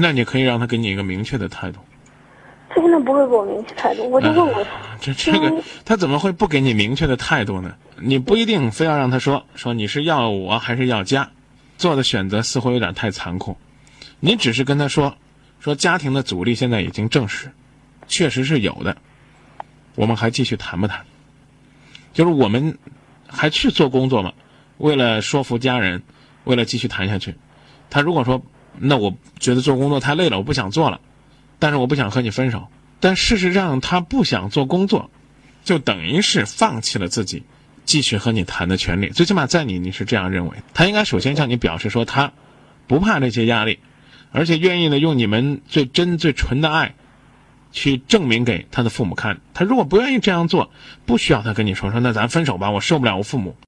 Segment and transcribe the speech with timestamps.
[0.00, 1.78] 那你可以让他给你一个明确的态度。
[2.68, 4.70] 他现在不会给我明确态度，我就问过他。
[5.00, 7.74] 这这个他怎么会不给你明确的态度呢？
[8.00, 11.30] 你不一定非要让他说说你是要我还是要家，
[11.78, 13.56] 做的选择似乎有点太残酷。
[14.18, 15.16] 你只是跟他说，
[15.60, 17.52] 说家庭的阻力现在已经证实，
[18.08, 18.96] 确实是有的。
[19.94, 21.04] 我们还继续谈不谈？
[22.12, 22.76] 就是我们
[23.28, 24.32] 还去做工作吗？
[24.78, 26.02] 为了说服家人，
[26.42, 27.36] 为了继续谈下去。
[27.90, 28.42] 他如果说，
[28.78, 29.14] 那我
[29.44, 30.98] 觉得做工作太累了，我不想做了。
[31.58, 32.66] 但是我不想和你分手。
[32.98, 35.10] 但事实上，他不想做工作，
[35.64, 37.42] 就等于是放弃了自己
[37.84, 39.10] 继续和你谈的权利。
[39.10, 40.56] 最起码在你，你是这样认为。
[40.72, 42.32] 他应该首先向你表示说，他
[42.86, 43.78] 不怕这些压力，
[44.32, 46.94] 而且愿意呢用你们最真最纯的爱，
[47.70, 49.38] 去证明给他的父母看。
[49.52, 50.70] 他如果不愿意这样做，
[51.04, 53.54] 不需要他跟你说说，那咱分手吧，我受不了我父母。